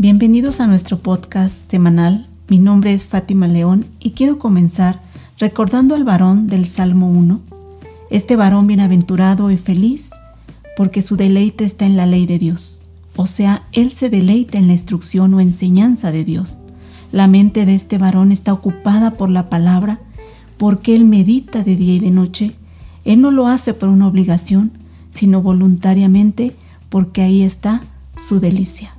[0.00, 2.26] Bienvenidos a nuestro podcast semanal.
[2.48, 4.98] Mi nombre es Fátima León y quiero comenzar
[5.36, 7.38] recordando al varón del Salmo 1.
[8.08, 10.08] Este varón bienaventurado y feliz
[10.74, 12.80] porque su deleite está en la ley de Dios.
[13.14, 16.60] O sea, él se deleita en la instrucción o enseñanza de Dios.
[17.12, 20.00] La mente de este varón está ocupada por la palabra
[20.56, 22.56] porque él medita de día y de noche.
[23.04, 24.72] Él no lo hace por una obligación,
[25.10, 26.56] sino voluntariamente
[26.88, 27.82] porque ahí está
[28.16, 28.94] su delicia.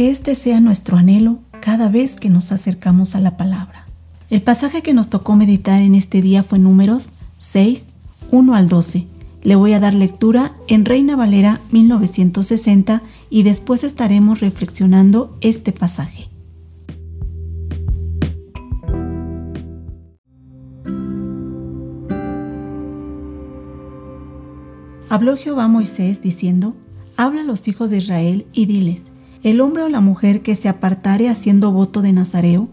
[0.00, 3.86] Que este sea nuestro anhelo cada vez que nos acercamos a la palabra.
[4.30, 7.90] El pasaje que nos tocó meditar en este día fue Números 6,
[8.30, 9.06] 1 al 12.
[9.42, 16.28] Le voy a dar lectura en Reina Valera 1960 y después estaremos reflexionando este pasaje.
[25.10, 26.74] Habló Jehová a Moisés diciendo,
[27.18, 29.10] Habla a los hijos de Israel y diles,
[29.42, 32.68] el hombre o la mujer que se apartare haciendo voto de Nazareo,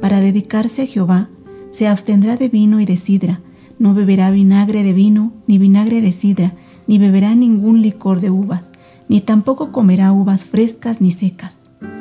[0.00, 1.28] para dedicarse a Jehová,
[1.70, 3.40] se abstendrá de vino y de sidra,
[3.78, 6.54] no beberá vinagre de vino, ni vinagre de sidra,
[6.86, 8.72] ni beberá ningún licor de uvas,
[9.08, 11.58] ni tampoco comerá uvas frescas ni secas.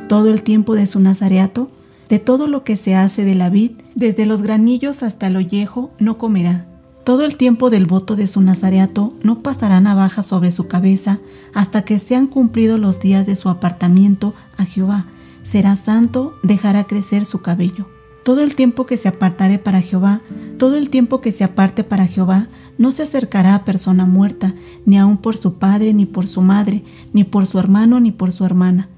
[0.07, 1.69] Todo el tiempo de su nazareato,
[2.09, 5.91] de todo lo que se hace de la vid, desde los granillos hasta el ollejo,
[5.99, 6.67] no comerá,
[7.03, 11.19] todo el tiempo del voto de su nazareato no pasará navaja sobre su cabeza
[11.53, 15.07] hasta que sean cumplidos los días de su apartamiento a Jehová.
[15.43, 17.87] Será santo, dejará crecer su cabello.
[18.23, 20.21] Todo el tiempo que se apartare para Jehová,
[20.59, 24.53] todo el tiempo que se aparte para Jehová, no se acercará a persona muerta,
[24.85, 28.31] ni aun por su padre, ni por su madre, ni por su hermano, ni por
[28.31, 28.89] su hermana.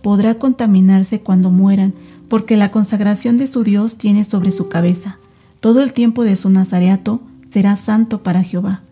[0.00, 1.92] Podrá contaminarse cuando mueran,
[2.28, 5.18] porque la consagración de su Dios tiene sobre su cabeza.
[5.58, 7.20] Todo el tiempo de su nazareato
[7.50, 8.82] será santo para Jehová.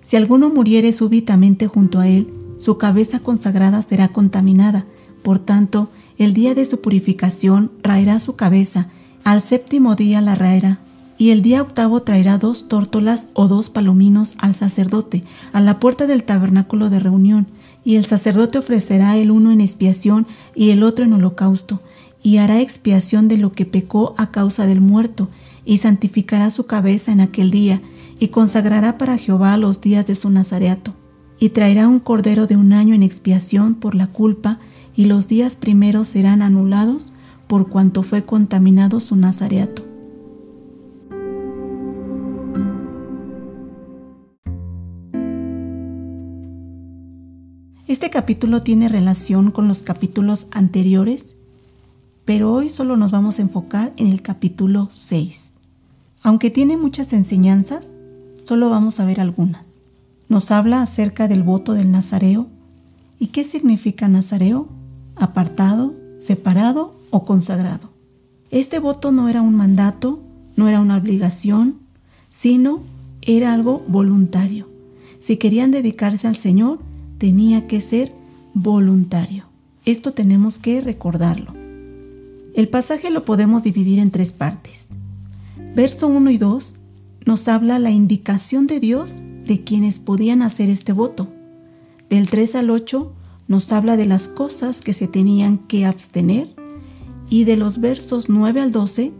[0.00, 4.84] Si alguno muriere súbitamente junto a él, su cabeza consagrada será contaminada.
[5.22, 8.88] Por tanto, el día de su purificación raerá su cabeza,
[9.24, 10.80] al séptimo día la raerá.
[11.16, 16.06] Y el día octavo traerá dos tórtolas o dos palominos al sacerdote, a la puerta
[16.06, 17.46] del tabernáculo de reunión,
[17.84, 21.80] y el sacerdote ofrecerá el uno en expiación y el otro en holocausto,
[22.24, 25.28] y hará expiación de lo que pecó a causa del muerto,
[25.66, 27.82] y santificará su cabeza en aquel día,
[28.18, 30.94] y consagrará para Jehová los días de su nazareato,
[31.38, 34.58] y traerá un cordero de un año en expiación por la culpa,
[34.96, 37.12] y los días primeros serán anulados
[37.46, 39.84] por cuanto fue contaminado su nazareato.
[47.86, 51.36] Este capítulo tiene relación con los capítulos anteriores,
[52.24, 55.54] pero hoy solo nos vamos a enfocar en el capítulo 6.
[56.22, 57.90] Aunque tiene muchas enseñanzas,
[58.44, 59.80] Solo vamos a ver algunas.
[60.28, 62.46] Nos habla acerca del voto del Nazareo.
[63.18, 64.68] ¿Y qué significa Nazareo?
[65.16, 67.90] Apartado, separado o consagrado.
[68.50, 70.22] Este voto no era un mandato,
[70.56, 71.76] no era una obligación,
[72.28, 72.80] sino
[73.22, 74.68] era algo voluntario.
[75.18, 76.80] Si querían dedicarse al Señor,
[77.16, 78.12] tenía que ser
[78.52, 79.46] voluntario.
[79.86, 81.63] Esto tenemos que recordarlo.
[82.54, 84.88] El pasaje lo podemos dividir en tres partes.
[85.74, 86.76] Verso 1 y 2
[87.26, 91.28] nos habla la indicación de Dios de quienes podían hacer este voto.
[92.08, 93.12] Del 3 al 8
[93.48, 96.54] nos habla de las cosas que se tenían que abstener
[97.28, 99.12] y de los versos 9 al 12,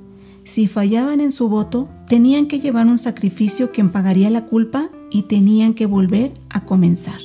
[0.45, 5.23] si fallaban en su voto, tenían que llevar un sacrificio que pagaría la culpa y
[5.23, 7.19] tenían que volver a comenzar.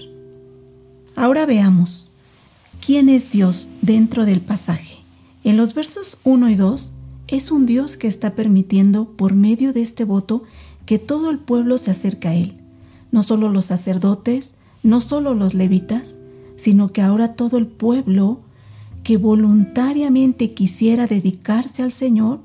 [1.15, 2.09] Ahora veamos,
[2.83, 4.88] ¿quién es Dios dentro del pasaje?
[5.43, 6.93] En los versos 1 y 2
[7.27, 10.43] es un Dios que está permitiendo por medio de este voto
[10.85, 12.55] que todo el pueblo se acerca a Él,
[13.11, 16.17] no solo los sacerdotes, no solo los levitas,
[16.57, 18.41] sino que ahora todo el pueblo
[19.03, 22.41] que voluntariamente quisiera dedicarse al Señor,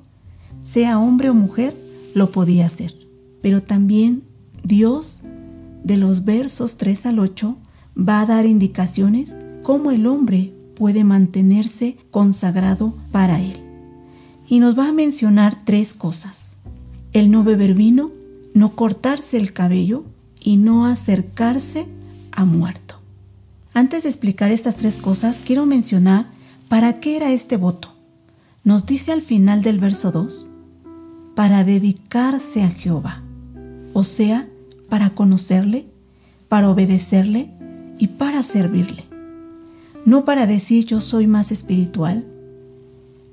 [0.62, 1.74] sea hombre o mujer,
[2.14, 2.94] lo podía hacer.
[3.42, 4.22] Pero también
[4.62, 5.22] Dios,
[5.82, 7.56] de los versos 3 al 8,
[7.98, 13.60] va a dar indicaciones cómo el hombre puede mantenerse consagrado para Él.
[14.46, 16.56] Y nos va a mencionar tres cosas.
[17.12, 18.10] El no beber vino,
[18.52, 20.04] no cortarse el cabello
[20.40, 21.86] y no acercarse
[22.32, 23.00] a muerto.
[23.72, 26.26] Antes de explicar estas tres cosas, quiero mencionar
[26.68, 27.94] para qué era este voto.
[28.62, 30.46] Nos dice al final del verso 2,
[31.34, 33.22] para dedicarse a Jehová,
[33.92, 34.48] o sea,
[34.88, 35.86] para conocerle,
[36.48, 37.50] para obedecerle
[37.98, 39.13] y para servirle.
[40.04, 42.26] No para decir yo soy más espiritual.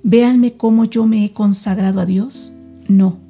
[0.03, 2.53] Véanme cómo yo me he consagrado a Dios.
[2.87, 3.21] No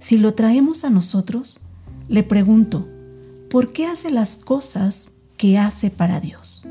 [0.00, 1.60] si lo traemos a nosotros,
[2.08, 2.88] le pregunto,
[3.50, 6.66] ¿por qué hace las cosas que hace para Dios?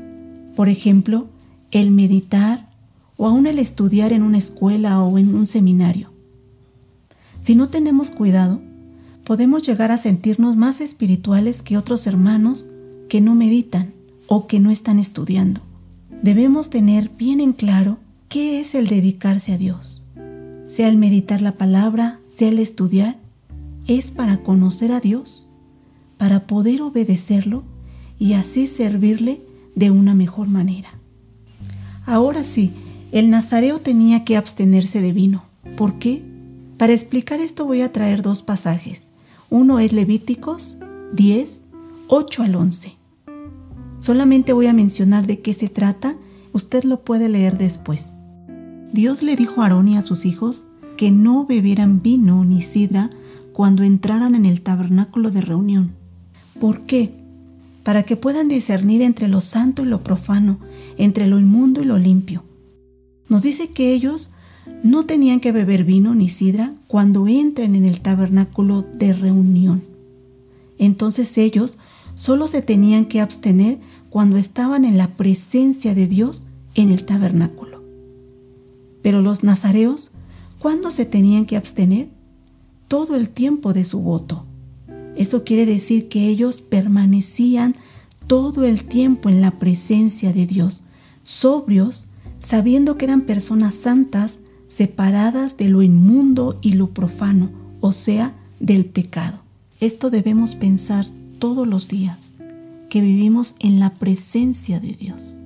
[0.56, 1.28] Por ejemplo,
[1.70, 2.68] el meditar
[3.16, 6.12] o aún el estudiar en una escuela o en un seminario.
[7.38, 8.60] Si no tenemos cuidado,
[9.24, 12.66] podemos llegar a sentirnos más espirituales que otros hermanos
[13.08, 13.94] que no meditan
[14.26, 15.60] o que no están estudiando.
[16.22, 20.04] Debemos tener bien en claro qué es el dedicarse a Dios.
[20.64, 23.16] Sea el meditar la palabra, sea el estudiar,
[23.86, 25.48] es para conocer a Dios,
[26.18, 27.64] para poder obedecerlo
[28.18, 29.40] y así servirle
[29.74, 30.90] de una mejor manera.
[32.04, 32.70] Ahora sí,
[33.12, 35.44] el nazareo tenía que abstenerse de vino.
[35.74, 36.22] ¿Por qué?
[36.76, 39.10] Para explicar esto voy a traer dos pasajes.
[39.48, 40.76] Uno es Levíticos
[41.14, 41.64] 10,
[42.08, 42.99] 8 al 11.
[44.00, 46.16] Solamente voy a mencionar de qué se trata,
[46.52, 48.20] usted lo puede leer después.
[48.92, 50.66] Dios le dijo a Aarón y a sus hijos
[50.96, 53.10] que no bebieran vino ni sidra
[53.52, 55.92] cuando entraran en el tabernáculo de reunión.
[56.58, 57.12] ¿Por qué?
[57.82, 60.58] Para que puedan discernir entre lo santo y lo profano,
[60.96, 62.42] entre lo inmundo y lo limpio.
[63.28, 64.30] Nos dice que ellos
[64.82, 69.82] no tenían que beber vino ni sidra cuando entren en el tabernáculo de reunión.
[70.78, 71.76] Entonces ellos
[72.20, 73.78] solo se tenían que abstener
[74.10, 76.42] cuando estaban en la presencia de Dios
[76.74, 77.82] en el tabernáculo.
[79.00, 80.10] Pero los nazareos,
[80.58, 82.10] ¿cuándo se tenían que abstener?
[82.88, 84.44] Todo el tiempo de su voto.
[85.16, 87.74] Eso quiere decir que ellos permanecían
[88.26, 90.82] todo el tiempo en la presencia de Dios,
[91.22, 92.06] sobrios,
[92.38, 97.50] sabiendo que eran personas santas, separadas de lo inmundo y lo profano,
[97.80, 99.38] o sea, del pecado.
[99.80, 101.06] Esto debemos pensar
[101.40, 102.34] todos los días,
[102.88, 105.36] que vivimos en la presencia de Dios.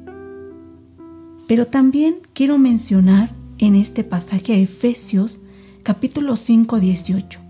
[1.48, 5.40] Pero también quiero mencionar en este pasaje a Efesios
[5.82, 7.40] capítulo 5, 18.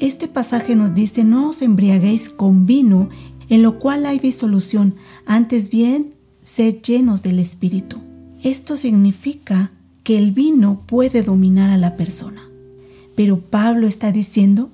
[0.00, 3.08] Este pasaje nos dice, no os embriaguéis con vino,
[3.48, 4.96] en lo cual hay disolución,
[5.26, 7.98] antes bien, sed llenos del Espíritu.
[8.42, 9.70] Esto significa
[10.02, 12.42] que el vino puede dominar a la persona.
[13.16, 14.70] Pero Pablo está diciendo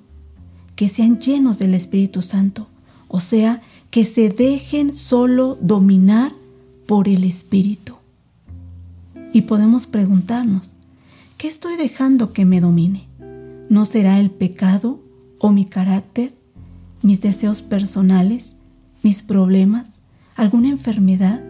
[0.76, 2.68] que sean llenos del Espíritu Santo,
[3.12, 3.60] o sea,
[3.90, 6.32] que se dejen solo dominar
[6.86, 7.96] por el Espíritu.
[9.32, 10.72] Y podemos preguntarnos,
[11.36, 13.08] ¿qué estoy dejando que me domine?
[13.68, 15.00] ¿No será el pecado
[15.38, 16.32] o mi carácter,
[17.02, 18.54] mis deseos personales,
[19.02, 20.02] mis problemas,
[20.36, 21.42] alguna enfermedad?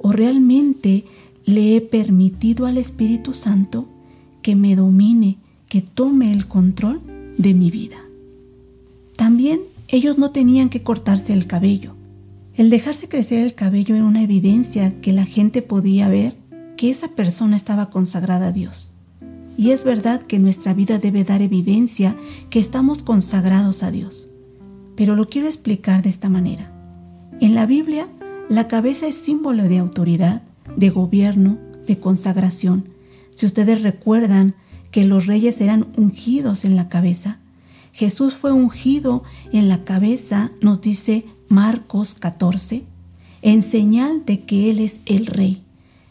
[0.00, 1.04] ¿O realmente
[1.44, 3.86] le he permitido al Espíritu Santo
[4.40, 5.36] que me domine,
[5.68, 7.02] que tome el control
[7.36, 7.98] de mi vida?
[9.16, 9.60] También
[9.92, 11.96] ellos no tenían que cortarse el cabello.
[12.54, 16.36] El dejarse crecer el cabello era una evidencia que la gente podía ver
[16.76, 18.94] que esa persona estaba consagrada a Dios.
[19.56, 22.16] Y es verdad que nuestra vida debe dar evidencia
[22.50, 24.30] que estamos consagrados a Dios.
[24.96, 26.72] Pero lo quiero explicar de esta manera.
[27.40, 28.08] En la Biblia,
[28.48, 30.42] la cabeza es símbolo de autoridad,
[30.76, 32.88] de gobierno, de consagración.
[33.30, 34.54] Si ustedes recuerdan
[34.92, 37.39] que los reyes eran ungidos en la cabeza,
[37.92, 39.22] Jesús fue ungido
[39.52, 42.84] en la cabeza, nos dice Marcos 14,
[43.42, 45.62] en señal de que Él es el rey.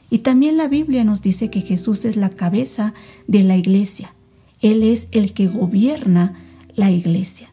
[0.09, 2.93] Y también la Biblia nos dice que Jesús es la cabeza
[3.27, 4.13] de la iglesia.
[4.61, 6.33] Él es el que gobierna
[6.75, 7.49] la iglesia.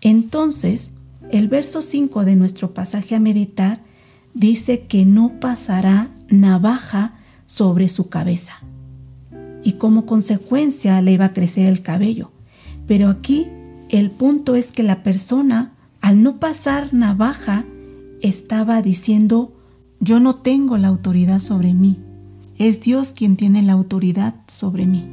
[0.00, 0.92] Entonces,
[1.30, 3.80] el verso 5 de nuestro pasaje a meditar
[4.34, 7.14] dice que no pasará navaja
[7.46, 8.62] sobre su cabeza.
[9.62, 12.30] Y como consecuencia le iba a crecer el cabello.
[12.90, 13.46] Pero aquí
[13.88, 17.64] el punto es que la persona, al no pasar navaja,
[18.20, 19.52] estaba diciendo,
[20.00, 22.00] yo no tengo la autoridad sobre mí.
[22.58, 25.08] Es Dios quien tiene la autoridad sobre mí.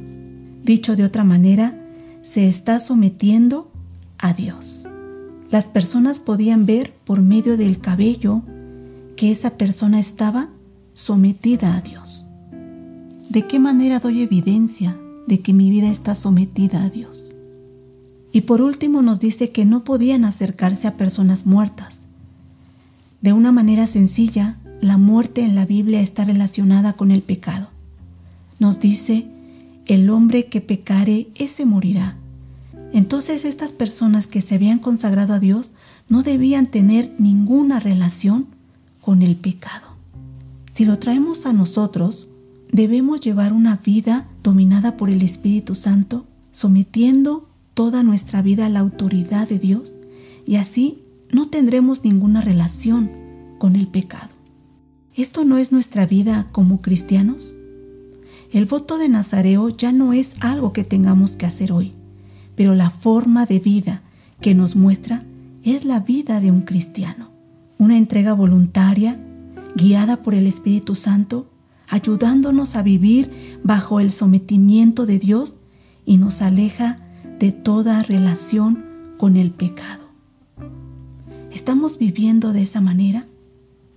[0.64, 1.80] Dicho de otra manera,
[2.22, 3.70] se está sometiendo
[4.18, 4.88] a Dios.
[5.48, 8.42] Las personas podían ver por medio del cabello
[9.14, 10.48] que esa persona estaba
[10.94, 12.26] sometida a Dios.
[13.28, 17.37] ¿De qué manera doy evidencia de que mi vida está sometida a Dios?
[18.32, 22.06] Y por último nos dice que no podían acercarse a personas muertas.
[23.20, 27.68] De una manera sencilla, la muerte en la Biblia está relacionada con el pecado.
[28.58, 29.26] Nos dice,
[29.86, 32.16] el hombre que pecare, ese morirá.
[32.92, 35.72] Entonces estas personas que se habían consagrado a Dios
[36.08, 38.46] no debían tener ninguna relación
[39.00, 39.88] con el pecado.
[40.72, 42.28] Si lo traemos a nosotros,
[42.70, 47.47] debemos llevar una vida dominada por el Espíritu Santo, sometiendo
[47.78, 49.94] toda nuestra vida a la autoridad de Dios
[50.44, 53.08] y así no tendremos ninguna relación
[53.58, 54.30] con el pecado.
[55.14, 57.54] ¿Esto no es nuestra vida como cristianos?
[58.52, 61.92] El voto de Nazareo ya no es algo que tengamos que hacer hoy,
[62.56, 64.02] pero la forma de vida
[64.40, 65.24] que nos muestra
[65.62, 67.30] es la vida de un cristiano,
[67.78, 69.20] una entrega voluntaria,
[69.76, 71.48] guiada por el Espíritu Santo,
[71.86, 75.54] ayudándonos a vivir bajo el sometimiento de Dios
[76.04, 76.96] y nos aleja
[77.38, 78.84] de toda relación
[79.16, 80.08] con el pecado.
[81.52, 83.26] ¿Estamos viviendo de esa manera?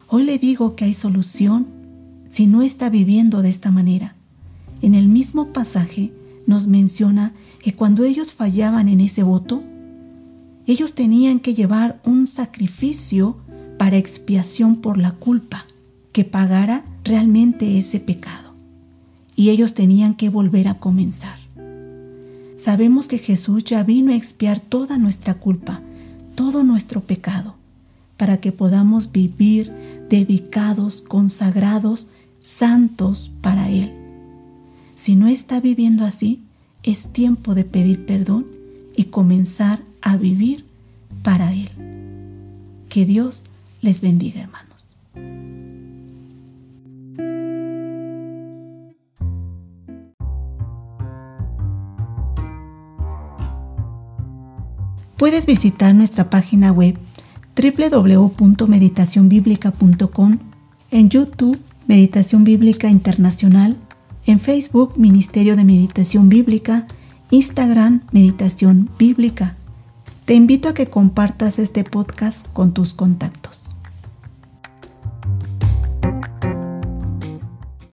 [0.08, 1.68] Hoy le digo que hay solución
[2.28, 4.16] si no está viviendo de esta manera.
[4.82, 6.14] En el mismo pasaje
[6.48, 9.64] nos menciona que cuando ellos fallaban en ese voto,
[10.66, 13.38] ellos tenían que llevar un sacrificio
[13.78, 15.66] para expiación por la culpa
[16.12, 18.54] que pagara realmente ese pecado.
[19.36, 21.41] Y ellos tenían que volver a comenzar.
[22.62, 25.82] Sabemos que Jesús ya vino a expiar toda nuestra culpa,
[26.36, 27.56] todo nuestro pecado,
[28.18, 29.74] para que podamos vivir
[30.12, 32.08] dedicados, consagrados,
[32.40, 33.92] santos para Él.
[34.94, 36.44] Si no está viviendo así,
[36.84, 38.46] es tiempo de pedir perdón
[38.96, 40.64] y comenzar a vivir
[41.24, 41.72] para Él.
[42.90, 43.44] Que Dios
[43.82, 44.71] les bendiga, hermanos.
[55.22, 56.98] Puedes visitar nuestra página web
[57.56, 60.40] www.meditacionbiblica.com,
[60.90, 63.78] en YouTube Meditación Bíblica Internacional,
[64.26, 66.88] en Facebook Ministerio de Meditación Bíblica,
[67.30, 69.58] Instagram Meditación Bíblica.
[70.26, 73.61] Te invito a que compartas este podcast con tus contactos.